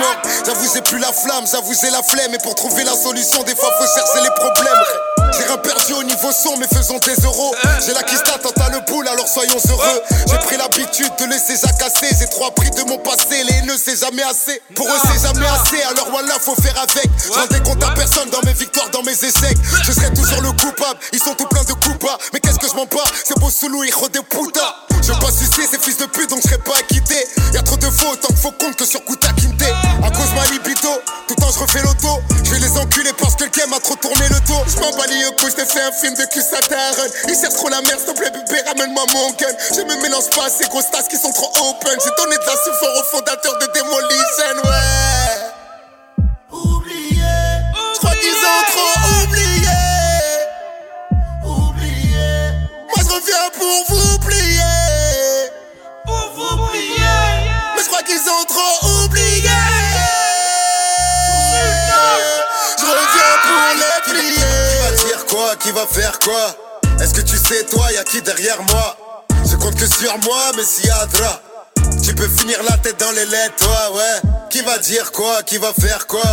mort 0.06 0.22
J'avoue 0.46 0.82
plus 0.82 1.00
la 1.00 1.12
flamme, 1.12 1.46
j'avoue 1.50 1.74
la 1.92 2.04
flemme 2.04 2.34
Et 2.34 2.40
pour 2.40 2.56
trouver 2.56 2.84
la 2.84 2.96
solution 2.96 3.44
des 3.44 3.56
fois 3.56 3.70
faut 3.80 3.88
chercher 3.88 4.22
les 4.24 4.34
problèmes 4.36 4.84
j'ai 5.38 5.44
rien 5.44 5.58
perdu 5.58 5.94
au 5.94 6.04
niveau 6.04 6.32
son, 6.32 6.56
mais 6.58 6.68
faisons 6.68 6.98
des 7.00 7.16
euros. 7.26 7.54
J'ai 7.86 7.94
la 7.94 8.04
kista, 8.04 8.38
tant 8.42 8.52
t'as 8.56 8.70
le 8.70 8.80
boule, 8.88 9.08
alors 9.08 9.28
soyons 9.28 9.58
heureux. 9.70 10.02
J'ai 10.30 10.38
pris 10.38 10.56
l'habitude 10.56 11.12
de 11.20 11.26
laisser 11.26 11.56
jacasser. 11.58 12.08
J'ai 12.18 12.28
trop 12.28 12.46
appris 12.46 12.70
de 12.72 12.84
mon 12.84 12.98
passé, 13.00 13.44
les 13.44 13.56
haineux 13.56 13.78
c'est 13.78 14.00
jamais 14.00 14.24
assez. 14.24 14.62
Pour 14.76 14.88
eux 14.88 15.00
c'est 15.04 15.28
jamais 15.28 15.48
assez, 15.48 15.82
alors 15.84 16.10
voilà, 16.12 16.36
faut 16.40 16.56
faire 16.56 16.80
avec. 16.80 17.10
Je 17.22 17.32
rendais 17.32 17.60
compte 17.64 17.84
à 17.84 17.92
personne 17.92 18.30
dans 18.30 18.42
mes 18.46 18.54
victoires, 18.54 18.90
dans 18.92 19.04
mes 19.04 19.12
échecs. 19.12 19.58
Je 19.84 19.92
serai 19.92 20.14
toujours 20.14 20.42
le 20.42 20.52
coupable, 20.52 21.00
ils 21.12 21.22
sont 21.22 21.34
tout 21.34 21.48
pleins 21.48 21.64
de 21.64 21.74
coupas. 21.74 22.18
Mais 22.32 22.40
qu'est-ce 22.40 22.60
que 22.60 22.68
je 22.70 22.76
m'en 22.76 22.86
bats, 22.86 23.04
c'est 23.24 23.38
beau 23.38 23.50
sous 23.50 23.84
hijo 23.84 24.08
de 24.08 24.20
puta. 24.20 24.76
Je 25.02 25.12
veux 25.12 25.20
pas 25.20 25.32
sucer 25.32 25.68
ces 25.70 25.78
fils 25.78 25.98
de 25.98 26.06
pute, 26.06 26.30
donc 26.30 26.40
je 26.42 26.56
yeux, 35.20 35.32
je 35.40 35.54
t'ai 35.56 35.66
fait 35.66 35.82
un 35.82 35.92
film 35.92 36.14
de 36.16 36.26
cul 36.26 36.42
sataron. 36.42 37.04
Ils 37.28 37.36
cherchent 37.36 37.56
trop 37.56 37.70
la 37.70 37.82
merde, 37.82 38.00
s'il 38.00 38.14
te 38.14 38.18
plaît, 38.20 38.32
bébé, 38.32 38.62
ramène-moi 38.68 39.04
mon 39.14 39.30
gun. 39.32 39.48
Je 39.76 39.82
me 39.82 39.96
mélange 40.02 40.30
pas 40.36 40.46
à 40.46 40.50
ces 40.50 40.66
grosses 40.70 40.90
tasses 40.92 41.08
qui 41.08 41.18
sont 41.18 41.32
trop 41.32 41.50
open. 41.70 41.98
J'ai 42.04 42.12
donné 42.24 42.36
de 42.38 42.46
la 42.46 42.54
souffle 42.54 42.86
au 43.00 43.04
fondateur 43.16 43.54
de 43.60 43.66
Demolition, 43.68 44.56
ouais. 44.66 45.52
Oublié, 46.52 47.24
Je 47.94 48.00
crois 48.00 48.16
qu'ils 48.16 48.46
ont 48.54 48.64
trop 48.72 48.96
oublié. 49.24 49.78
oublié, 51.44 52.30
Moi 52.88 53.00
je 53.00 53.10
reviens 53.14 53.50
pour 53.58 53.78
vous 53.96 54.20
plier. 54.20 54.74
pour 56.06 56.26
vous 56.36 56.68
prier. 56.68 57.16
Mais 57.76 57.82
je 57.84 57.88
crois 57.88 58.04
qu'ils 58.04 58.30
ont 58.30 58.46
trop 58.48 59.04
oublié. 59.06 59.55
Quoi 65.36 65.56
Qui 65.58 65.72
va 65.72 65.86
faire 65.86 66.18
quoi? 66.20 66.56
Est-ce 67.02 67.14
que 67.14 67.22
tu 67.22 67.38
sais, 67.38 67.66
toi, 67.66 67.92
y'a 67.92 68.04
qui 68.04 68.22
derrière 68.22 68.62
moi? 68.64 68.98
Je 69.50 69.56
compte 69.58 69.76
que 69.76 69.86
sur 69.86 70.18
moi, 70.20 70.52
mais 70.56 70.64
si 70.64 70.90
Adra. 70.90 71.42
Tu 72.02 72.16
peux 72.16 72.28
finir 72.28 72.60
la 72.64 72.78
tête 72.78 73.00
dans 73.00 73.12
les 73.12 73.26
lettres, 73.26 73.56
toi, 73.58 73.96
ouais. 73.96 74.30
Qui 74.50 74.62
va 74.62 74.78
dire 74.78 75.12
quoi 75.12 75.44
Qui 75.44 75.58
va 75.58 75.74
faire 75.74 76.08
quoi? 76.08 76.24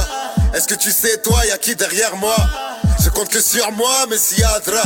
Est-ce 0.55 0.69
que 0.69 0.75
tu 0.75 0.93
sais, 0.93 1.19
toi, 1.19 1.45
y'a 1.47 1.59
qui 1.59 1.75
derrière 1.75 2.17
moi? 2.17 2.37
Je 3.03 3.11
compte 3.11 3.29
que 3.29 3.41
sur 3.41 3.73
moi, 3.73 4.07
mais 4.09 4.19
si 4.19 4.43
Adra. 4.45 4.83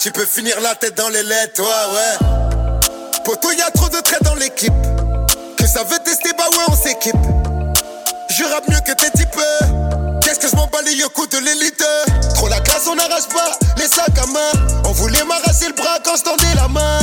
Tu 0.00 0.10
peux 0.10 0.26
finir 0.26 0.60
la 0.60 0.74
tête 0.74 0.96
dans 0.96 1.08
les 1.08 1.22
lettres, 1.22 1.62
toi, 1.62 1.76
ouais. 1.94 3.20
Poto, 3.24 3.52
y'a 3.52 3.70
trop 3.70 3.88
de 3.88 4.00
traits 4.00 4.22
dans 4.24 4.34
l'équipe. 4.34 4.72
Que 5.56 5.66
ça 5.66 5.84
veut 5.84 5.98
tester, 6.04 6.30
bah 6.36 6.44
ouais, 6.50 6.64
on 6.68 6.76
s'équipe. 6.76 7.16
Je 8.30 8.44
rappe 8.44 8.68
mieux 8.68 8.80
que 8.84 8.92
tes 8.92 9.10
types. 9.10 9.26
Qu'est-ce 10.38 10.50
que 10.52 10.56
je 10.58 10.60
m'en 10.60 10.66
bats 10.66 10.82
les 10.84 10.92
yokos 10.92 11.26
de 11.28 11.38
l'élite? 11.38 11.82
Trop 12.34 12.48
la 12.48 12.60
classe, 12.60 12.86
on 12.90 12.94
n'arrache 12.94 13.26
pas 13.32 13.52
les 13.78 13.86
sacs 13.86 14.18
à 14.22 14.26
main. 14.26 14.52
On 14.84 14.92
voulait 14.92 15.24
m'arracher 15.24 15.66
le 15.68 15.72
bras 15.72 15.98
quand 16.04 16.14
je 16.16 16.24
tendais 16.24 16.54
la 16.54 16.68
main. 16.68 16.98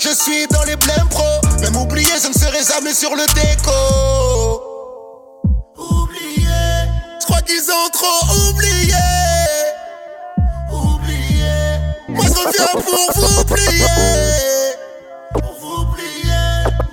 Je 0.00 0.08
suis 0.08 0.46
dans 0.46 0.62
les 0.64 0.76
blèmes 0.76 1.08
pro. 1.10 1.24
Même 1.60 1.76
oublié, 1.76 2.08
je 2.22 2.28
ne 2.28 2.32
serai 2.32 2.64
jamais 2.64 2.94
sur 2.94 3.14
le 3.14 3.26
déco. 3.34 4.62
Oublié, 5.76 6.48
Je 7.20 7.26
crois 7.26 7.42
qu'ils 7.42 7.70
ont 7.70 7.90
trop 7.92 8.48
oublié. 8.48 8.94
oublié, 10.72 11.52
Moi 12.08 12.24
je 12.26 12.32
reviens 12.32 12.80
pour 12.80 13.12
vous 13.14 13.44
plier. 13.44 13.84
pour 15.34 15.52
vous 15.60 15.84
prier. 15.92 16.32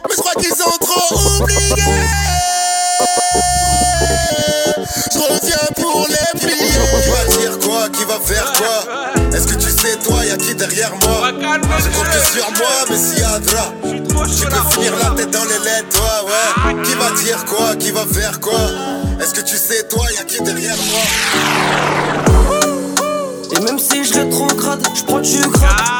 Mais 0.05 0.15
je 0.15 0.19
crois 0.21 0.33
qu'ils 0.33 0.51
ont 0.51 0.77
trop 0.81 1.15
oublié. 1.41 1.75
Je 5.13 5.19
reviens 5.19 5.67
pour 5.75 6.07
les 6.09 6.39
prier. 6.39 6.67
Qui 6.67 7.09
va 7.09 7.37
dire 7.37 7.59
quoi 7.59 7.89
Qui 7.89 8.03
va 8.05 8.19
faire 8.23 8.51
quoi 8.53 9.33
Est-ce 9.35 9.47
que 9.47 9.55
tu 9.55 9.69
sais, 9.69 9.95
toi, 9.97 10.25
y'a 10.25 10.37
qui 10.37 10.55
derrière 10.55 10.91
moi 11.01 11.31
Je 11.79 11.89
compte 11.89 12.23
sur 12.33 12.51
moi, 12.57 12.85
mais 12.89 12.97
si 12.97 13.21
Adra. 13.23 13.73
Tu 14.37 14.45
peux 14.45 14.69
finir 14.71 14.93
la 15.01 15.09
tête 15.11 15.31
dans 15.31 15.43
les 15.45 15.59
lettres, 15.59 15.99
ouais, 15.99 16.73
ouais. 16.75 16.83
Qui 16.83 16.93
va 16.93 17.11
dire 17.11 17.45
quoi 17.45 17.75
Qui 17.75 17.91
va 17.91 18.05
faire 18.05 18.39
quoi 18.39 18.59
Est-ce 19.21 19.33
que 19.33 19.41
tu 19.41 19.57
sais, 19.57 19.83
toi, 19.87 20.05
y'a 20.17 20.23
qui 20.23 20.41
derrière 20.41 20.75
moi 20.75 21.01
Et 23.55 23.59
même 23.61 23.79
si 23.79 24.03
je 24.03 24.19
le 24.19 24.29
trop 24.29 24.47
grade, 24.47 24.85
je 24.95 25.03
prends 25.03 25.19
du 25.19 25.39
grade. 25.39 25.99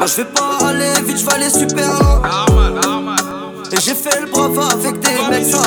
bah, 0.00 0.06
je 0.06 0.16
vais 0.22 0.28
pas 0.28 0.66
aller 0.68 0.92
vite, 1.06 1.18
je 1.18 1.26
vais 1.26 1.32
aller 1.34 1.50
super 1.50 1.88
loin. 1.88 2.22
Et 3.72 3.80
j'ai 3.80 3.94
fait 3.94 4.20
le 4.20 4.26
brava 4.26 4.68
avec 4.72 4.98
des 5.00 5.28
mecs, 5.30 5.46
ça 5.46 5.62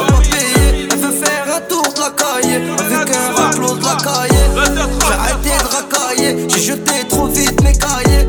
elle 1.54 1.60
veut 1.60 1.62
faire 1.62 1.62
un 1.62 1.62
tour 1.62 1.94
de 1.94 2.00
la 2.00 2.10
cahier 2.12 2.56
avec 2.80 3.16
un 3.16 3.50
de 3.76 3.84
la. 3.84 3.98
J'ai 5.06 5.14
arrêté 5.14 5.50
de 5.50 5.68
racailler, 5.76 6.50
j'ai 6.50 6.60
jeté 6.60 7.08
trop 7.08 7.28
vite 7.28 7.62
mes 7.64 7.74
cahiers. 7.74 8.28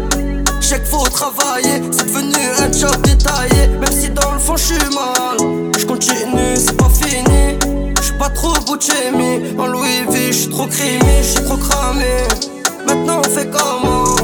J'ai 0.60 0.78
que 0.78 0.84
faut 0.86 1.08
travailler, 1.08 1.82
c'est 1.90 2.06
devenu 2.06 2.36
un 2.58 2.72
job 2.72 3.00
détaillé. 3.02 3.68
Même 3.68 3.92
si 3.92 4.10
dans 4.10 4.32
le 4.32 4.38
fond 4.38 4.56
je 4.56 4.64
suis 4.64 4.94
mal, 4.94 5.38
je 5.78 5.86
continue, 5.86 6.56
c'est 6.56 6.76
pas 6.76 6.90
fini. 6.90 7.58
Je 7.98 8.02
suis 8.02 8.18
pas 8.18 8.28
trop 8.30 8.52
Bucemi, 8.66 9.58
en 9.58 9.66
Louis 9.66 10.04
V, 10.10 10.26
je 10.28 10.32
suis 10.32 10.50
trop 10.50 10.66
crémé, 10.66 11.22
je 11.22 11.28
suis 11.28 11.44
trop 11.44 11.56
cramé. 11.56 12.28
Maintenant 12.86 13.20
on 13.24 13.30
fait 13.30 13.48
comment? 13.50 14.16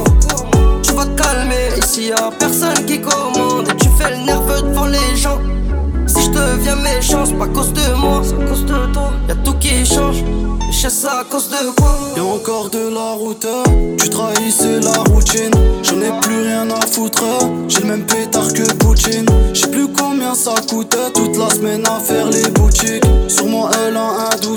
Tu 0.83 0.93
vas 0.93 1.05
te 1.05 1.21
calmer, 1.21 1.69
ici 1.77 2.07
y 2.09 2.11
a 2.11 2.29
personne 2.37 2.85
qui 2.85 3.01
commande. 3.01 3.67
Tu 3.79 3.87
fais 3.97 4.11
le 4.11 4.17
nerveux 4.25 4.61
devant 4.61 4.85
les 4.85 5.15
gens. 5.15 5.39
Deviens 6.33 6.75
méchant, 6.75 7.25
c'est 7.25 7.37
pas 7.37 7.45
à 7.45 7.47
cause 7.47 7.73
de 7.73 7.93
moi, 7.95 8.21
c'est 8.23 8.33
à 8.33 8.47
cause 8.47 8.65
de 8.65 8.93
toi. 8.93 9.11
Y'a 9.27 9.35
tout 9.35 9.53
qui 9.59 9.85
change, 9.85 10.19
et 10.19 10.71
je 10.71 10.77
sais 10.77 10.89
ça 10.89 11.19
à 11.21 11.23
cause 11.23 11.49
de 11.49 11.71
quoi? 11.75 11.95
Y'a 12.15 12.23
encore 12.23 12.69
de 12.69 12.93
la 12.93 13.11
route, 13.13 13.47
tu 13.97 14.09
trahissais 14.09 14.79
la 14.79 15.03
routine. 15.11 15.51
J'en 15.83 15.99
ai 16.01 16.11
plus 16.21 16.41
rien 16.43 16.69
à 16.69 16.85
foutre, 16.85 17.23
j'ai 17.67 17.81
le 17.81 17.87
même 17.87 18.05
pétard 18.05 18.51
que 18.53 18.71
Poutine. 18.73 19.25
J'sais 19.53 19.67
plus 19.67 19.87
combien 19.87 20.33
ça 20.33 20.53
coûte 20.69 20.95
toute 21.13 21.37
la 21.37 21.49
semaine 21.49 21.83
à 21.87 21.99
faire 21.99 22.27
les 22.29 22.47
boutiques. 22.49 23.03
Sur 23.27 23.47
moi, 23.47 23.69
elle 23.85 23.97
a 23.97 24.29
un 24.31 24.37
doute, 24.41 24.50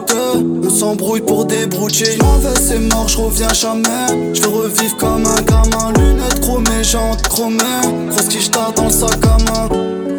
s'embrouille 0.74 1.20
pour 1.20 1.44
des 1.44 1.66
broutiers. 1.66 2.16
M'en 2.20 2.38
vais, 2.38 2.60
c'est 2.60 2.78
mort, 2.78 3.08
j'reviens 3.08 3.52
jamais. 3.52 4.32
J'veux 4.32 4.48
revivre 4.48 4.96
comme 4.96 5.24
un 5.24 5.42
gamin, 5.42 5.92
lunettes 5.98 6.40
chromées, 6.40 6.82
jantes 6.82 7.22
chromées. 7.28 8.08
Grosse 8.08 8.28
quiche 8.28 8.50
dans 8.50 8.84
le 8.84 8.90
sac 8.90 9.18
à 9.24 9.36
main. 9.50 9.68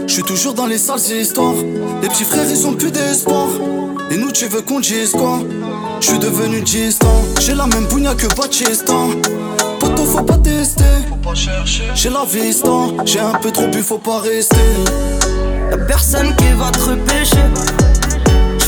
Je 0.07 0.13
suis 0.13 0.23
toujours 0.23 0.53
dans 0.53 0.65
les 0.65 0.77
sales 0.77 0.99
histoires. 0.99 1.55
Les 2.01 2.07
petits 2.07 2.23
frères, 2.23 2.49
ils 2.49 2.65
ont 2.65 2.73
plus 2.73 2.91
d'espoir. 2.91 3.47
Et 4.11 4.17
nous, 4.17 4.31
tu 4.31 4.45
veux 4.45 4.61
qu'on 4.61 4.79
dise 4.79 5.11
quoi? 5.11 5.39
Je 5.99 6.07
suis 6.07 6.19
devenu 6.19 6.61
distant. 6.61 7.21
J'ai 7.41 7.55
la 7.55 7.67
même 7.67 7.85
bougna 7.87 8.13
que 8.15 8.27
Batista. 8.35 8.93
Poto, 9.79 10.03
faut 10.05 10.23
pas 10.23 10.37
tester. 10.37 10.83
J'ai 11.95 12.09
la 12.09 12.23
vista. 12.23 12.69
J'ai 13.03 13.19
un 13.19 13.33
peu 13.33 13.51
trop 13.51 13.67
bu, 13.67 13.81
faut 13.81 13.97
pas 13.97 14.19
rester. 14.19 14.55
Y'a 15.71 15.77
personne 15.77 16.33
qui 16.35 16.51
va 16.57 16.69
te 16.71 16.79
repêcher. 16.79 17.37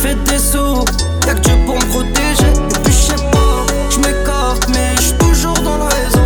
J'fais 0.07 0.15
des 0.15 0.39
sous, 0.39 0.85
y'a 1.27 1.33
que 1.33 1.39
Dieu 1.41 1.53
pour 1.65 1.75
me 1.75 1.85
protéger. 1.91 2.47
Et 2.47 2.79
puis 2.81 2.93
j'sais 2.93 3.15
pas, 3.29 3.65
j'm'écarte, 3.89 4.69
mais 4.69 4.95
j'suis 4.95 5.17
toujours 5.17 5.59
dans 5.59 5.77
la 5.77 5.87
raison. 5.87 6.25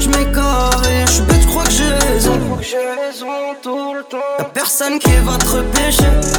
J'm'écarte 0.00 0.84
et 0.88 1.06
j'suis 1.06 1.22
bête, 1.22 1.42
j'crois 1.42 1.62
que 1.64 1.70
j'ai 1.70 1.84
raison. 1.84 2.38
Y'a 4.38 4.44
personne 4.46 4.98
qui 4.98 5.12
va 5.24 5.38
te 5.38 5.46
repêcher. 5.46 6.31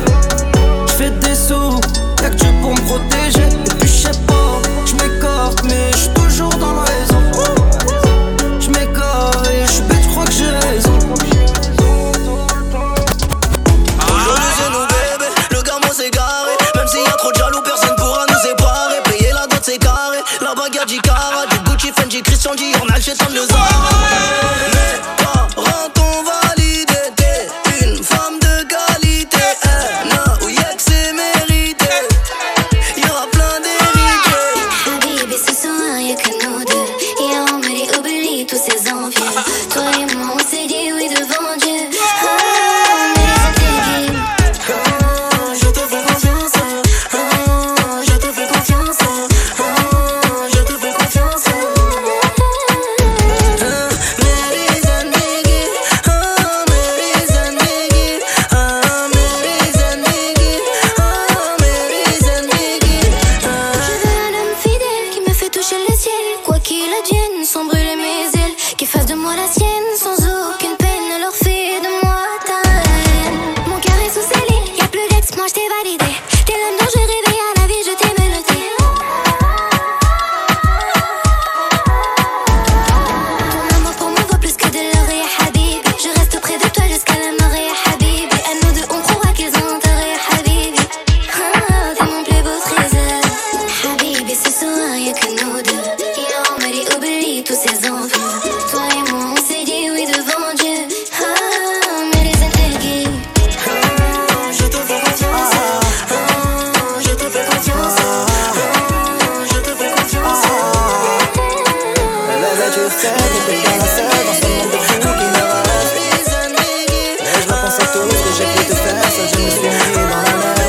Que 112.94 113.00
t'es 113.48 113.58
bien 113.60 113.76
la 113.80 113.88
seule 113.88 114.24
dans 114.26 114.34
ce 114.34 114.46
monde 114.48 114.72
de 114.72 114.78
fous 114.78 115.00
qui 115.00 115.08
me 115.08 115.42
reste. 115.68 115.98
Et 115.98 117.26
je 117.26 117.48
repense 117.48 117.78
à 117.80 117.86
tout 117.88 118.08
ce 118.08 118.22
que 118.24 118.32
j'ai 118.38 118.46
pu 118.54 118.64
te 118.66 118.76
faire, 118.76 119.08
seul 119.12 119.28
je 119.28 119.38
me 119.42 119.50
suis 119.50 119.62
mis 119.62 119.96
dans 119.96 120.22
la 120.22 120.34
merde. 120.38 120.62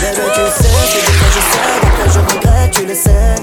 Bébé, 0.00 0.26
tu 0.34 0.40
sais, 0.40 0.74
c'est 0.92 1.04
des 1.06 1.14
fois 1.16 1.30
je 1.34 1.40
sais, 1.40 1.72
des 1.80 1.92
fois 1.96 2.08
je 2.12 2.20
regrette, 2.34 2.70
tu 2.70 2.82
le 2.84 2.94
sais. 2.94 3.36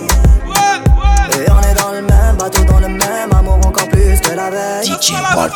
Et 1.34 1.52
on 1.52 1.62
est 1.62 1.74
dans 1.74 1.92
le 1.92 2.02
même 2.02 2.36
bateau, 2.38 2.64
dans 2.64 2.80
le 2.80 2.88
même 2.90 3.34
amour 3.38 3.60
encore 3.66 3.90
plus 3.90 4.20
que 4.22 4.32
la 4.32 4.50
veille. 4.52 4.86
DJ 4.86 5.14
Paul 5.34 5.50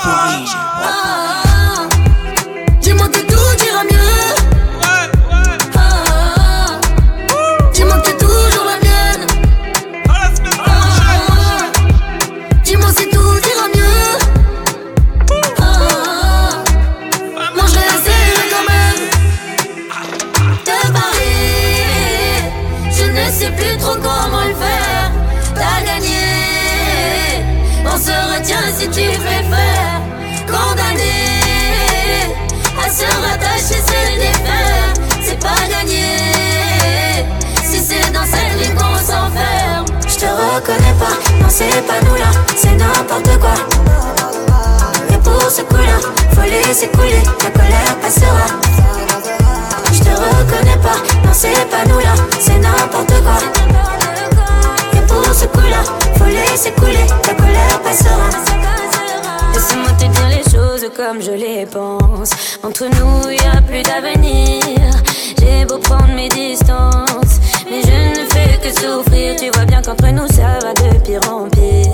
On 27.91 27.97
se 27.97 28.11
retient 28.11 28.67
si 28.77 28.87
tu 28.87 29.17
préfères. 29.19 30.01
Condamné 30.47 31.15
à 32.77 32.89
se 32.89 33.05
rattacher, 33.05 33.81
c'est 33.85 34.11
le 34.11 34.19
défaire. 34.19 34.93
C'est 35.21 35.39
pas 35.39 35.61
gagné. 35.69 36.05
Si 37.63 37.79
c'est 37.79 38.11
dans 38.11 38.25
cette 38.25 38.61
ligne 38.61 38.75
qu'on 38.75 38.95
s'enferme. 38.97 39.85
Je 40.07 40.15
te 40.15 40.25
reconnais 40.25 40.95
pas, 40.99 41.15
non 41.41 41.47
c'est 41.49 41.85
pas 41.87 42.01
nous 42.05 42.15
là, 42.15 42.31
c'est 42.55 42.75
n'importe 42.75 43.39
quoi. 43.39 43.53
Et 45.13 45.17
pour 45.17 45.49
ce 45.49 45.61
coup-là, 45.61 45.97
faut 46.33 46.41
laisser 46.41 46.87
couler, 46.89 47.23
la 47.43 47.51
colère 47.51 47.95
passera. 48.01 48.47
Je 49.93 49.99
te 49.99 50.09
reconnais 50.09 50.77
pas, 50.83 50.97
non 51.25 51.31
c'est 51.33 51.69
pas 51.69 51.85
nous 51.87 51.99
là, 51.99 52.13
c'est 52.39 52.59
n'importe 52.59 53.13
quoi 53.23 53.98
tout 55.09 55.33
s'écoula, 55.33 55.83
faut 56.17 56.25
laisser 56.25 56.71
couler, 56.71 57.05
ta 57.23 57.33
colère 57.33 57.81
passera. 57.83 58.29
Laisse-moi 59.53 59.91
te 59.97 60.05
dire 60.05 60.29
les 60.29 60.43
choses 60.51 60.89
comme 60.95 61.21
je 61.21 61.31
les 61.31 61.65
pense. 61.65 62.31
Entre 62.63 62.85
nous, 62.85 63.31
y 63.31 63.39
a 63.39 63.61
plus 63.61 63.83
d'avenir. 63.83 64.91
J'ai 65.39 65.65
beau 65.65 65.77
prendre 65.79 66.13
mes 66.15 66.29
distances, 66.29 67.39
mais 67.69 67.81
je 67.81 68.19
ne 68.19 68.25
fais 68.29 68.59
que 68.61 68.69
souffrir. 68.69 69.35
Tu 69.37 69.49
vois 69.53 69.65
bien 69.65 69.81
qu'entre 69.81 70.07
nous, 70.07 70.27
ça 70.27 70.59
va 70.61 70.73
de 70.73 70.97
pire 70.99 71.21
en 71.31 71.49
pire. 71.49 71.89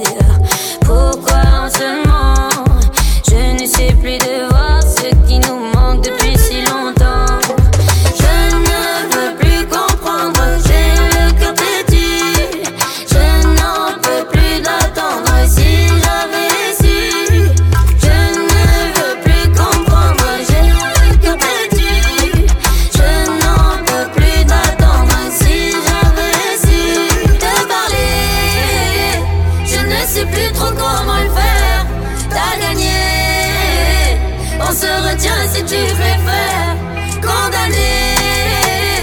Tu 35.68 35.76
préfères. 35.94 36.76
Condamné 37.22 38.98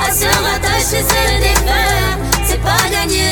à 0.00 0.12
se 0.12 0.26
rattacher, 0.26 1.04
c'est 1.08 1.32
le 1.32 1.38
défaire. 1.40 2.18
C'est 2.44 2.60
pas 2.60 2.88
gagné. 2.90 3.30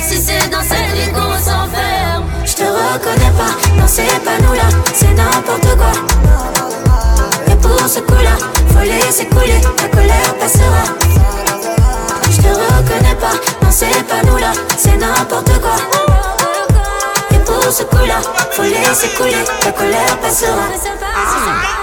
Si 0.00 0.16
c'est 0.16 0.48
dans 0.50 0.62
cette 0.62 0.90
vie 0.94 1.12
qu'on 1.12 1.34
s'enferme. 1.36 2.24
Je 2.44 2.54
te 2.54 2.62
reconnais 2.62 3.32
pas, 3.36 3.52
non 3.78 3.86
c'est 3.86 4.24
pas 4.24 4.38
nous 4.42 4.54
là, 4.54 4.68
c'est 4.94 5.12
n'importe 5.14 5.76
quoi. 5.76 5.92
Et 7.46 7.56
pour 7.56 7.88
ce 7.88 8.00
coup-là, 8.00 8.36
faut 8.70 8.84
laisser 8.84 9.26
couler, 9.26 9.60
la 9.62 9.88
colère 9.88 10.34
passera. 10.40 10.84
Je 12.30 12.36
te 12.38 12.48
reconnais 12.48 13.14
pas, 13.20 13.34
non 13.62 13.70
c'est 13.70 14.02
pas 14.08 14.22
nous 14.26 14.38
là, 14.38 14.52
c'est 14.76 14.96
n'importe 14.96 15.60
quoi. 15.60 16.17
Et 17.68 17.70
pour 17.70 17.76
ce 17.76 17.82
coup-là, 17.82 18.14
faut 18.52 18.62
laisser 18.62 19.08
couler, 19.14 19.44
la 19.62 19.72
colère 19.72 20.18
passera. 20.22 21.77